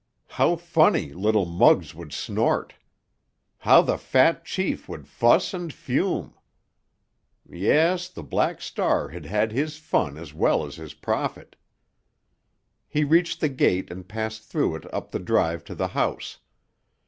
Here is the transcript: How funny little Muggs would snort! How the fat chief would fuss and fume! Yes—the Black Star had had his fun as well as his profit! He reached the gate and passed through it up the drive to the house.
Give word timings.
How 0.29 0.55
funny 0.55 1.13
little 1.13 1.45
Muggs 1.45 1.93
would 1.93 2.11
snort! 2.11 2.73
How 3.59 3.83
the 3.83 3.99
fat 3.99 4.43
chief 4.45 4.89
would 4.89 5.07
fuss 5.07 5.53
and 5.53 5.71
fume! 5.71 6.33
Yes—the 7.47 8.23
Black 8.23 8.61
Star 8.63 9.09
had 9.09 9.27
had 9.27 9.51
his 9.51 9.77
fun 9.77 10.17
as 10.17 10.33
well 10.33 10.65
as 10.65 10.77
his 10.77 10.95
profit! 10.95 11.55
He 12.87 13.03
reached 13.03 13.41
the 13.41 13.49
gate 13.49 13.91
and 13.91 14.09
passed 14.09 14.43
through 14.45 14.77
it 14.77 14.91
up 14.91 15.11
the 15.11 15.19
drive 15.19 15.63
to 15.65 15.75
the 15.75 15.89
house. 15.89 16.39